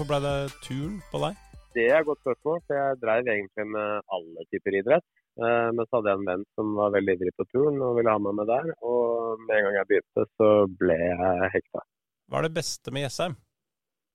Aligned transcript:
Hvorfor 0.00 0.14
ble 0.16 0.24
det 0.24 0.60
turn 0.64 0.92
på 1.12 1.18
deg? 1.20 1.40
Det 1.76 1.82
er 1.92 1.98
et 1.98 2.06
godt 2.08 2.22
spørsmål, 2.22 2.60
for 2.64 2.72
jeg 2.72 2.98
drev 3.02 3.26
egentlig 3.28 3.66
med 3.68 4.06
alle 4.16 4.44
typer 4.48 4.76
idrett. 4.78 5.04
Eh, 5.36 5.68
men 5.76 5.84
så 5.84 5.98
hadde 5.98 6.08
jeg 6.08 6.20
en 6.22 6.28
venn 6.30 6.46
som 6.56 6.70
var 6.78 6.94
veldig 6.94 7.16
ivrig 7.18 7.34
på 7.36 7.44
turn 7.50 7.76
og 7.84 7.98
ville 7.98 8.14
ha 8.14 8.22
meg 8.24 8.38
med 8.38 8.48
der. 8.48 8.70
Og 8.80 9.42
med 9.44 9.52
en 9.58 9.66
gang 9.66 9.76
jeg 9.76 9.90
begynte, 9.90 10.26
så 10.40 10.48
ble 10.80 10.96
jeg 11.02 11.52
hekta. 11.58 11.84
Hva 12.32 12.40
er 12.40 12.48
det 12.48 12.52
beste 12.56 12.96
med 12.96 13.04
Jessheim? 13.04 13.36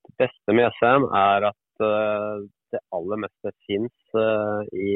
Det 0.10 0.18
beste 0.26 0.58
med 0.58 0.66
Jessheim 0.66 1.08
er 1.22 1.50
at 1.52 1.86
uh, 1.86 2.42
det 2.74 2.86
aller 2.98 3.24
meste 3.28 3.56
fins 3.70 4.18
uh, 4.18 4.66
i 4.74 4.90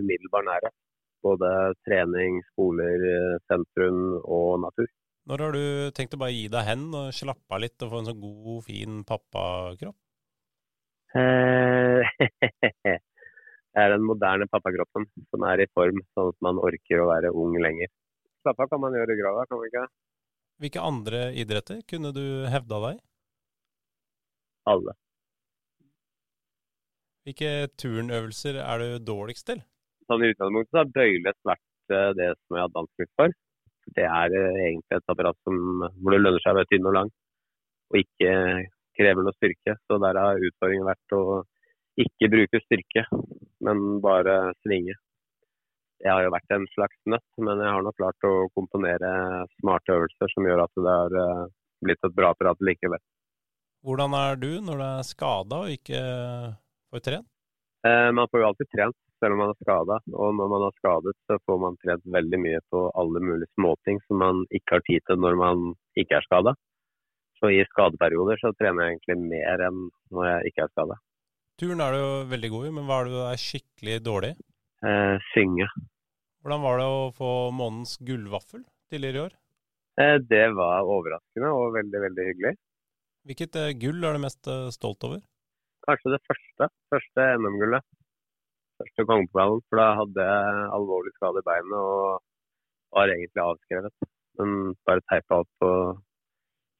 umiddelbar 0.00 0.48
nærhet. 0.48 0.78
Både 1.20 1.54
trening, 1.84 2.40
skoler, 2.54 3.08
sentrum 3.44 4.22
og 4.24 4.54
natur. 4.64 4.88
Når 5.28 5.50
har 5.50 5.52
du 5.52 5.64
tenkt 5.92 6.16
å 6.16 6.24
bare 6.24 6.32
gi 6.32 6.48
deg 6.48 6.70
hen 6.72 6.94
og 6.96 7.12
slappe 7.12 7.52
av 7.52 7.60
litt 7.60 7.84
og 7.84 7.92
få 7.92 8.00
en 8.00 8.14
sånn 8.14 8.22
god, 8.24 8.62
fin 8.72 9.02
pappakropp? 9.04 10.00
Eh, 11.18 12.10
det 13.74 13.82
er 13.82 13.92
den 13.94 14.06
moderne 14.06 14.46
pappakroppen 14.50 15.08
som 15.30 15.46
er 15.48 15.64
i 15.64 15.70
form, 15.74 15.98
sånn 16.14 16.30
at 16.32 16.38
man 16.46 16.60
orker 16.62 17.02
å 17.02 17.10
være 17.10 17.32
ung 17.34 17.56
lenger. 17.58 17.90
Slappe 18.44 18.64
av 18.64 18.72
kan 18.72 18.82
man 18.82 18.94
gjøre 18.96 19.16
i 19.16 19.20
grava, 19.20 19.44
kan 19.48 19.60
man 19.60 19.70
ikke? 19.70 19.84
Hvilke 20.60 20.84
andre 20.84 21.20
idretter 21.40 21.80
kunne 21.88 22.12
du 22.16 22.24
hevda 22.52 22.80
deg? 22.86 23.00
Alle. 24.70 24.94
Hvilke 27.26 27.68
turnøvelser 27.80 28.60
er 28.62 28.82
du 28.82 29.04
dårligst 29.10 29.48
til? 29.50 29.62
Sånn 30.08 30.24
I 30.24 30.32
utgangspunktet 30.32 30.78
har 30.78 30.92
bøylet 30.94 31.38
vært 31.46 31.94
eh, 31.94 32.10
det 32.18 32.28
som 32.36 32.56
jeg 32.56 32.64
har 32.64 32.74
danset 32.76 33.10
for. 33.18 33.34
Det 33.98 34.06
er 34.06 34.36
eh, 34.36 34.60
egentlig 34.68 34.98
et 34.98 35.12
apparat 35.12 35.38
som, 35.46 35.56
hvor 36.00 36.14
det 36.14 36.20
lønner 36.22 36.42
seg 36.44 36.54
å 36.54 36.60
være 36.60 36.70
tynn 36.70 36.88
og 36.90 36.96
lang, 36.96 37.10
og 37.90 38.00
ikke 38.00 38.32
krever 39.00 39.26
noe 39.26 39.36
styrke. 39.38 39.76
Så 39.88 39.98
der 40.04 40.18
har 40.20 40.48
utfordringen 40.48 40.88
vært 40.88 41.16
å 41.16 41.22
ikke 42.00 42.30
bruke 42.32 42.60
styrke, 42.64 43.06
men 43.66 44.00
bare 44.04 44.52
svinge. 44.64 44.96
Jeg 46.00 46.12
har 46.14 46.24
jo 46.24 46.32
vært 46.32 46.54
en 46.56 46.64
slags 46.72 47.00
nøtt, 47.12 47.28
men 47.44 47.60
jeg 47.60 47.72
har 47.74 47.84
nok 47.84 47.96
klart 47.98 48.28
å 48.28 48.34
komponere 48.56 49.10
smarte 49.58 49.96
øvelser 49.98 50.32
som 50.32 50.46
gjør 50.48 50.62
at 50.64 50.78
det 50.78 50.94
har 50.94 51.16
eh, 51.22 51.42
blitt 51.84 52.06
et 52.06 52.16
bra 52.16 52.30
apparat 52.32 52.64
likevel. 52.64 53.02
Hvordan 53.84 54.16
er 54.16 54.40
du 54.40 54.50
når 54.64 54.80
du 54.80 54.86
er 54.86 55.04
skada 55.08 55.60
og 55.66 55.74
ikke 55.74 56.00
får 56.92 57.04
trent? 57.04 57.28
Eh, 57.84 58.08
man 58.16 58.28
får 58.32 58.42
jo 58.42 58.48
alltid 58.48 58.72
trent 58.72 58.98
selv 59.20 59.36
om 59.36 59.42
man 59.42 59.52
er 59.52 59.60
skada. 59.60 60.00
Og 60.16 60.34
når 60.36 60.50
man 60.54 60.66
er 60.66 60.76
skadet, 60.80 61.16
så 61.28 61.36
får 61.44 61.60
man 61.64 61.78
trent 61.84 62.08
veldig 62.16 62.40
mye 62.40 62.60
på 62.72 62.82
alle 63.00 63.22
mulige 63.24 63.52
småting 63.58 64.00
som 64.06 64.20
man 64.24 64.42
ikke 64.48 64.78
har 64.78 64.84
tid 64.88 65.04
til 65.08 65.20
når 65.20 65.38
man 65.40 65.70
ikke 66.00 66.16
er 66.16 66.28
skada. 66.28 66.56
Så 67.40 67.50
i 67.54 67.62
skadeperioder 67.70 68.40
så 68.42 68.52
trener 68.58 68.84
jeg 68.84 68.98
egentlig 68.98 69.16
mer 69.32 69.62
enn 69.64 69.86
når 70.12 70.26
jeg 70.28 70.52
ikke 70.52 70.66
er 70.66 70.72
skada. 70.74 70.98
Turen 71.60 71.80
er 71.84 71.96
du 71.96 72.30
veldig 72.30 72.50
god 72.52 72.66
i, 72.68 72.72
men 72.76 72.88
hva 72.88 73.00
er 73.00 73.08
det 73.08 73.16
du 73.16 73.22
er 73.24 73.40
skikkelig 73.40 73.96
dårlig 74.04 74.32
i? 74.34 74.44
Eh, 74.88 75.16
synge. 75.32 75.68
Hvordan 76.40 76.62
var 76.64 76.80
det 76.80 76.88
å 76.88 77.00
få 77.16 77.30
månedens 77.52 77.98
gullvaffel 78.04 78.62
tidligere 78.92 79.16
i 79.16 79.24
år? 79.26 79.34
Eh, 80.00 80.16
det 80.32 80.46
var 80.56 80.88
overraskende 80.88 81.50
og 81.52 81.74
veldig, 81.76 82.00
veldig 82.06 82.26
hyggelig. 82.30 82.54
Hvilket 83.28 83.58
eh, 83.60 83.74
gull 83.82 84.04
er 84.08 84.16
du 84.16 84.22
mest 84.22 84.48
eh, 84.48 84.70
stolt 84.72 85.04
over? 85.08 85.20
Kanskje 85.84 86.14
det 86.14 86.20
første. 86.28 86.68
Første 86.92 87.26
NM-gullet. 87.40 87.84
Første 88.80 89.06
kongepokalen. 89.10 89.60
For 89.68 89.80
da 89.80 89.88
hadde 89.98 90.28
jeg 90.30 90.68
alvorlig 90.78 91.12
skade 91.16 91.42
i 91.42 91.48
beinet 91.50 91.76
og 91.80 92.22
var 92.96 93.12
egentlig 93.12 93.44
avskrevet. 93.44 94.08
Men 94.40 94.54
bare 94.88 95.04
teipa 95.12 95.42
opp 95.44 95.68
og 95.68 96.00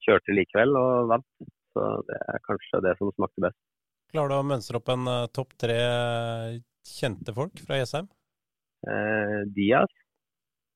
kjørte 0.05 0.35
likevel 0.35 0.77
og 0.79 1.11
vant. 1.11 1.27
Så 1.71 1.85
det 2.07 2.17
er 2.33 2.41
kanskje 2.47 2.81
det 2.83 2.95
som 2.99 3.11
smakte 3.15 3.45
best. 3.47 3.59
Klarer 4.11 4.33
du 4.33 4.37
å 4.41 4.47
mønstre 4.47 4.79
opp 4.81 4.89
en 4.91 5.07
uh, 5.07 5.29
topp 5.31 5.53
tre 5.61 5.77
kjente 6.87 7.31
folk 7.35 7.61
fra 7.63 7.77
Jessheim? 7.79 8.09
Eh, 8.81 9.41
Diaz, 9.55 9.91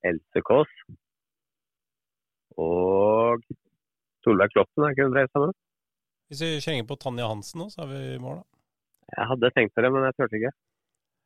Else 0.05 0.41
Kåss 0.45 0.73
og 2.61 3.41
Solveig 4.23 4.53
Kloppen 4.53 4.85
er 4.85 4.93
ikke 4.93 5.07
hun 5.09 5.17
sammen? 5.33 5.55
Hvis 6.29 6.43
vi 6.45 6.61
kjenger 6.61 6.85
på 6.89 6.97
Tanja 7.01 7.27
Hansen 7.29 7.61
nå, 7.61 7.67
så 7.73 7.83
er 7.83 7.91
vi 7.91 8.03
i 8.13 8.21
mål, 8.21 8.39
da. 8.41 8.61
Jeg 9.15 9.29
hadde 9.31 9.51
tenkt 9.53 9.75
på 9.75 9.83
det, 9.85 9.91
men 9.93 10.07
jeg 10.07 10.17
turte 10.17 10.39
ikke. 10.39 10.53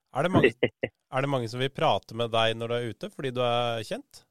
Er 0.09 0.25
det, 0.25 0.31
mange, 0.33 0.49
er 1.13 1.23
det 1.23 1.29
mange 1.29 1.51
som 1.51 1.61
vil 1.61 1.71
prate 1.71 2.17
med 2.17 2.31
deg 2.33 2.55
når 2.57 2.71
du 2.71 2.75
er 2.75 2.89
ute, 2.89 3.11
fordi 3.13 3.31
du 3.35 3.43
er 3.45 3.85
kjent? 3.87 4.23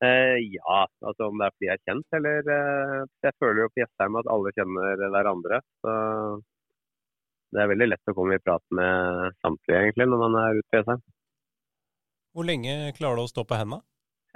Eh, 0.00 0.36
ja, 0.56 0.78
altså 1.04 1.28
om 1.28 1.40
det 1.40 1.46
er 1.46 1.54
fordi 1.54 1.68
jeg 1.68 1.76
er 1.76 1.88
kjent, 1.90 2.06
eller 2.16 2.46
eh, 2.54 3.00
Jeg 3.26 3.36
føler 3.36 3.62
jo 3.62 3.72
på 3.72 3.82
Jessheim 3.82 4.16
at 4.16 4.30
alle 4.32 4.52
kjenner 4.56 5.02
hverandre. 5.12 5.60
Så 5.84 5.94
det 7.50 7.60
er 7.60 7.70
veldig 7.72 7.88
lett 7.90 8.12
å 8.12 8.16
komme 8.16 8.38
i 8.38 8.42
prat 8.42 8.64
med 8.76 9.36
samtlige, 9.44 9.82
egentlig, 9.82 10.06
når 10.08 10.22
man 10.24 10.38
er 10.40 10.60
ute 10.60 10.68
på 10.70 10.80
Jessheim. 10.80 11.04
Hvor 12.30 12.46
lenge 12.46 12.74
klarer 12.96 13.18
du 13.18 13.26
å 13.26 13.30
stå 13.32 13.44
på 13.44 13.58
henda? 13.58 13.80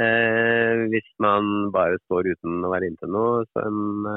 Eh, 0.03 0.85
hvis 0.91 1.07
man 1.23 1.71
bare 1.75 2.01
står 2.03 2.33
uten 2.35 2.65
å 2.67 2.71
være 2.73 2.89
inntil 2.91 3.13
noe, 3.15 3.45
så 3.55 3.63
en 3.63 4.09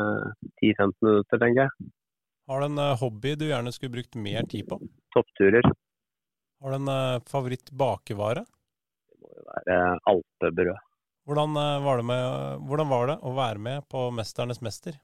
10-15 0.64 0.88
eh, 0.88 0.96
minutter, 1.06 1.42
tenker 1.44 1.68
jeg. 1.68 1.92
Har 2.50 2.64
du 2.64 2.68
en 2.72 2.82
eh, 2.82 2.96
hobby 2.98 3.36
du 3.38 3.46
gjerne 3.52 3.74
skulle 3.76 3.94
brukt 4.00 4.18
mer 4.18 4.50
tid 4.50 4.66
på? 4.72 4.80
Toppturer. 5.14 5.70
Har 6.64 6.74
du 6.74 6.80
en 6.80 6.92
eh, 6.96 7.22
favoritt 7.30 7.70
bakevare? 7.78 8.48
Det 9.06 9.22
må 9.22 9.30
jo 9.36 9.46
være 9.52 9.80
alpebrød. 10.10 10.87
Hvordan 11.28 11.58
eh, 11.60 11.84
var, 11.84 12.02
med, 12.08 12.24
hvordan 12.70 12.88
var, 12.88 13.10
det 13.10 13.18
å 13.20 13.34
være 13.36 13.60
med 13.60 13.88
på 13.92 14.06
'Mesternes 14.16 14.62
mester'? 14.64 14.96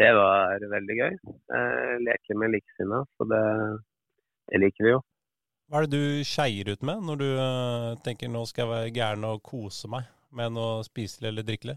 Det 0.00 0.08
var 0.16 0.64
veldig 0.70 0.96
gøy. 0.96 1.18
Jeg 1.52 2.00
leker 2.04 2.38
med 2.40 2.52
likesinnede, 2.54 3.04
så 3.16 3.26
det, 3.32 3.42
det, 4.48 4.60
liker 4.64 4.84
vi 4.84 4.94
jo. 4.94 5.02
Hva 5.68 5.80
er 5.80 5.86
det 5.86 6.00
du 6.00 6.24
skeier 6.24 6.68
ut 6.72 6.82
med 6.88 7.04
når 7.04 7.20
du 7.20 7.28
eh, 7.28 7.90
tenker 8.04 8.32
nå 8.32 8.44
skal 8.48 8.64
jeg 8.64 8.72
være 8.72 8.94
gæren 8.96 9.28
og 9.28 9.42
kose 9.44 9.88
meg 9.92 10.08
med 10.36 10.56
noe 10.56 10.84
spiselig 10.88 11.30
eller 11.30 11.48
drikkelig? 11.48 11.76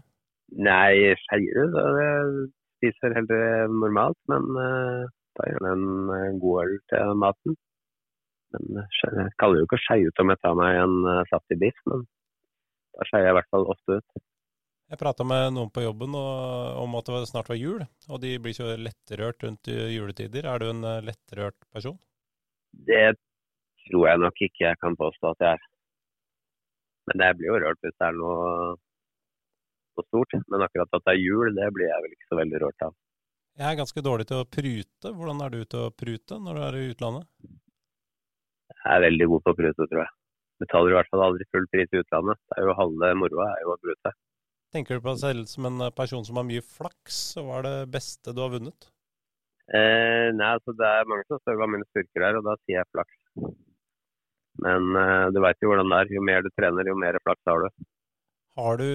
Nei, 0.56 1.14
skeier 1.24 1.64
ut? 1.64 1.76
Jeg 2.00 2.48
spiser 2.80 3.16
helt 3.16 3.32
normalt, 3.76 4.20
men 4.32 4.48
tar 5.36 5.52
gjerne 5.52 6.20
en 6.30 6.40
god 6.40 6.62
øl 6.64 6.78
til 6.92 7.12
maten. 7.24 7.56
Men 8.52 8.80
jeg 8.80 9.36
kaller 9.40 9.60
jo 9.60 9.68
ikke 9.68 9.78
å 9.78 9.84
skeie 9.84 10.08
ut 10.08 10.24
om 10.24 10.32
jeg 10.32 10.42
tar 10.42 10.56
meg 10.58 10.80
en 10.80 10.96
uh, 11.06 11.28
saftig 11.30 11.60
biff, 11.60 11.84
men 11.86 12.08
da 12.96 13.06
skeier 13.08 13.28
jeg 13.28 13.34
i 13.34 13.38
hvert 13.38 13.50
fall 13.54 13.66
ofte 13.72 14.00
ut. 14.00 14.22
Jeg 14.90 14.98
prata 14.98 15.22
med 15.22 15.52
noen 15.54 15.70
på 15.70 15.84
jobben 15.84 16.16
om 16.18 16.94
at 16.98 17.10
det 17.14 17.28
snart 17.30 17.50
var 17.52 17.58
jul, 17.60 17.82
og 18.10 18.22
de 18.24 18.32
blir 18.42 18.56
så 18.56 18.72
lettrørt 18.74 19.44
rundt 19.46 19.70
juletider. 19.70 20.48
Er 20.50 20.58
du 20.58 20.70
en 20.72 20.82
eh, 20.82 21.02
lettrørt 21.06 21.58
person? 21.70 21.94
Det 22.88 23.14
tror 23.86 24.08
jeg 24.08 24.22
nok 24.24 24.42
ikke 24.48 24.64
jeg 24.66 24.80
kan 24.82 24.98
påstå 24.98 25.30
at 25.30 25.46
jeg 25.46 25.58
er. 25.60 25.68
Men 27.10 27.24
jeg 27.26 27.38
blir 27.38 27.52
jo 27.52 27.62
rørt 27.62 27.86
hvis 27.86 27.94
det 27.94 28.08
er 28.08 28.18
noe, 28.18 28.50
noe 29.94 30.08
stort. 30.08 30.34
Men 30.50 30.66
akkurat 30.66 30.98
at 30.98 31.06
det 31.06 31.14
er 31.14 31.22
jul, 31.22 31.54
det 31.54 31.70
blir 31.76 31.86
jeg 31.86 32.06
vel 32.06 32.18
ikke 32.18 32.30
så 32.32 32.42
veldig 32.42 32.62
rørt 32.64 32.86
av. 32.90 32.98
Jeg 33.60 33.66
er 33.70 33.78
ganske 33.78 34.06
dårlig 34.06 34.26
til 34.30 34.42
å 34.42 34.48
prute. 34.58 35.14
Hvordan 35.14 35.42
er 35.46 35.54
du 35.54 35.60
til 35.62 35.86
å 35.86 35.94
prute 35.94 36.38
når 36.42 36.58
du 36.58 36.66
er 36.66 36.80
i 36.80 36.86
utlandet? 36.90 37.30
Jeg 38.74 38.90
er 38.90 39.06
veldig 39.06 39.34
god 39.34 39.46
på 39.46 39.54
å 39.54 39.58
prute, 39.62 39.86
tror 39.86 40.02
jeg 40.02 40.14
betaler 40.60 40.92
i 40.92 40.96
hvert 40.98 41.10
fall 41.12 41.24
aldri 41.26 41.46
full 41.50 41.66
pris 41.72 41.90
i 41.92 42.02
utlandet. 42.02 42.40
Det 42.50 42.58
er 42.58 42.68
jo 42.68 42.76
Halve 42.78 43.12
moroa 43.18 43.48
er 43.54 43.64
jo 43.64 43.74
å 43.74 43.80
brute. 43.82 44.14
Tenker 44.70 44.96
du 44.98 45.02
på 45.02 45.14
deg 45.16 45.22
selv 45.24 45.48
som 45.50 45.66
en 45.66 45.82
person 45.96 46.22
som 46.26 46.38
har 46.38 46.46
mye 46.46 46.62
flaks, 46.62 47.18
og 47.40 47.48
hva 47.48 47.58
er 47.58 47.66
det 47.66 47.76
beste 47.96 48.34
du 48.36 48.42
har 48.44 48.52
vunnet? 48.52 48.90
Eh, 49.70 50.28
nei, 50.34 50.52
altså 50.56 50.74
Det 50.74 50.86
er 50.86 51.10
mange 51.10 51.26
som 51.28 51.38
spør 51.40 51.58
hva 51.60 51.68
mine 51.70 51.86
styrker 51.90 52.26
er, 52.26 52.38
og 52.38 52.46
da 52.46 52.54
sier 52.60 52.80
jeg 52.80 52.90
flaks. 52.94 53.18
Men 54.60 54.96
eh, 54.98 55.26
du 55.34 55.40
veit 55.42 55.58
jo 55.62 55.70
hvordan 55.70 55.90
det 55.90 56.00
er. 56.04 56.14
Jo 56.16 56.24
mer 56.26 56.46
du 56.46 56.50
trener, 56.54 56.90
jo 56.90 56.96
mer 56.98 57.18
flaks 57.24 57.50
har 57.50 57.66
du. 57.66 57.84
Har 58.60 58.80
du 58.80 58.90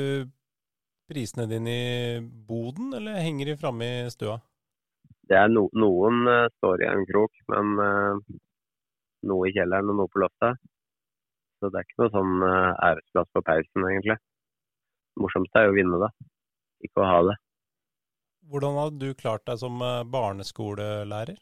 prisene 1.10 1.48
dine 1.50 1.76
i 1.76 2.20
boden, 2.22 2.94
eller 2.98 3.24
henger 3.24 3.52
de 3.52 3.58
framme 3.60 3.88
i 3.88 4.12
stua? 4.14 4.40
Det 5.26 5.38
er 5.40 5.50
no 5.50 5.68
Noen 5.74 6.26
uh, 6.30 6.52
står 6.60 6.84
i 6.84 6.90
en 6.90 7.06
krok, 7.10 7.34
men 7.50 7.72
uh, 7.82 8.36
noe 9.26 9.50
i 9.50 9.54
kjelleren 9.56 9.90
og 9.94 10.00
noe 10.02 10.12
på 10.12 10.22
loftet. 10.22 10.60
Så 11.60 11.72
det 11.72 11.80
er 11.80 11.88
ikke 11.88 12.02
noe 12.04 12.14
sånn 12.14 12.46
eh, 12.50 12.72
æresplass 12.90 13.32
på 13.34 13.44
pausen, 13.48 13.88
egentlig. 13.90 14.18
Det 15.16 15.24
morsomste 15.24 15.62
er 15.62 15.68
jo 15.68 15.74
å 15.74 15.78
vinne, 15.78 16.00
da. 16.04 16.12
Ikke 16.86 17.04
å 17.04 17.10
ha 17.10 17.20
det. 17.30 17.36
Hvordan 18.52 18.80
har 18.80 18.96
du 19.02 19.08
klart 19.18 19.46
deg 19.50 19.60
som 19.62 19.82
eh, 19.82 20.02
barneskolelærer? 20.14 21.38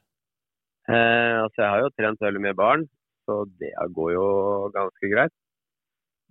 Eh, 0.87 1.37
altså, 1.43 1.57
jeg 1.61 1.69
har 1.69 1.83
jo 1.83 1.93
trent 1.97 2.21
veldig 2.23 2.43
mye 2.43 2.59
barn, 2.59 2.85
så 3.27 3.43
det 3.59 3.73
går 3.97 4.13
jo 4.15 4.27
ganske 4.75 5.11
greit. 5.11 5.35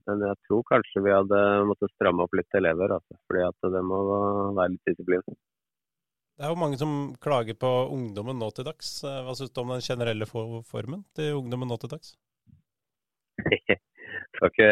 Men 0.09 0.23
jeg 0.27 0.39
tror 0.49 0.65
kanskje 0.67 1.05
vi 1.05 1.15
hadde 1.15 1.41
måttet 1.69 1.93
stramme 1.95 2.25
opp 2.25 2.35
litt 2.35 2.59
elever, 2.59 2.97
altså, 2.97 3.19
fordi 3.29 3.45
at 3.47 3.73
det 3.75 3.83
må 3.87 4.01
være 4.57 4.73
litt 4.75 4.91
disiplin. 4.91 5.27
Det 6.33 6.47
er 6.47 6.51
jo 6.51 6.59
mange 6.59 6.79
som 6.81 6.93
klager 7.23 7.55
på 7.61 7.71
ungdommen 7.93 8.39
nå 8.41 8.49
til 8.57 8.67
dags. 8.67 8.97
Eh, 9.07 9.21
hva 9.27 9.35
syns 9.37 9.53
du 9.53 9.61
om 9.63 9.75
den 9.75 9.85
generelle 9.85 10.27
formen 10.27 11.05
til 11.17 11.37
ungdommen 11.39 11.71
nå 11.71 11.79
til 11.79 11.93
dags? 11.93 12.17
Skal 14.37 14.53
ikke 14.53 14.71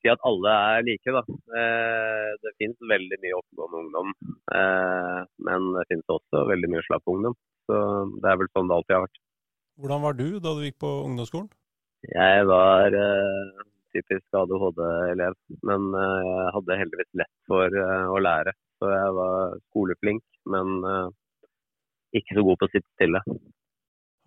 si 0.00 0.10
at 0.12 0.22
alle 0.26 0.52
er 0.74 0.84
like, 0.86 1.14
da. 1.16 1.22
Eh, 1.60 2.28
det 2.44 2.52
finnes 2.60 2.90
veldig 2.92 3.18
mye 3.22 3.38
oppegående 3.38 3.80
ungdom. 3.84 4.12
Eh, 4.56 5.18
men 5.46 5.72
det 5.76 5.86
finnes 5.90 6.14
også 6.16 6.44
veldig 6.50 6.70
mye 6.72 6.84
slapp 6.86 7.12
ungdom. 7.12 7.36
Så 7.68 7.80
det 8.22 8.30
er 8.30 8.40
vel 8.40 8.50
sånn 8.54 8.70
det 8.70 8.78
alltid 8.78 8.96
har 8.96 9.04
vært. 9.06 9.20
Hvordan 9.80 10.04
var 10.04 10.16
du 10.16 10.26
da 10.42 10.54
du 10.56 10.64
gikk 10.64 10.80
på 10.82 10.92
ungdomsskolen? 11.08 11.50
Jeg 12.08 12.48
var 12.48 12.96
eh, 12.96 13.62
typisk 13.92 14.40
ADHD-elev, 14.40 15.36
men 15.68 15.86
jeg 15.92 16.50
hadde 16.56 16.80
heldigvis 16.80 17.10
lett 17.20 17.36
for 17.50 17.80
å 18.16 18.20
lære. 18.22 18.54
Så 18.80 18.88
jeg 18.88 19.16
var 19.16 19.56
skoleflink, 19.68 20.22
men 20.48 20.78
ikke 22.16 22.36
så 22.38 22.44
god 22.46 22.60
på 22.60 22.68
å 22.68 22.72
sitte 22.72 22.88
stille. 22.94 23.20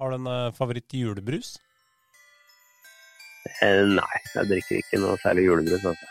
Har 0.01 0.11
du 0.11 0.17
en 0.19 0.51
favoritt 0.53 0.93
julebrus? 0.93 1.55
Eh, 3.43 3.83
nei, 3.83 4.19
jeg 4.31 4.47
drikker 4.47 4.79
ikke 4.79 4.99
noe 5.03 5.19
særlig 5.19 5.49
julebrus. 5.49 5.83
Altså. 5.83 6.09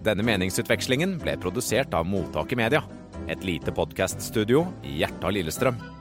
Denne 0.00 0.24
meningsutvekslingen 0.26 1.18
ble 1.20 1.34
produsert 1.38 1.92
av 1.94 2.06
Mottaket 2.08 2.58
Media, 2.58 2.80
et 3.30 3.42
lite 3.44 3.74
podkaststudio 3.74 4.64
i 4.86 5.02
hjertet 5.02 5.26
av 5.26 5.34
Lillestrøm. 5.36 5.99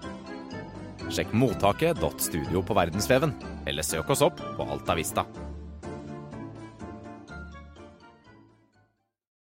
Sjekk 1.09 1.33
mottaket.studio 1.33 2.63
på 2.65 2.77
verdensveven, 2.77 3.33
eller 3.65 3.85
søk 3.85 4.09
oss 4.13 4.21
opp 4.25 4.41
på 4.57 4.67
Alta 4.69 4.97
Vista. 4.99 5.25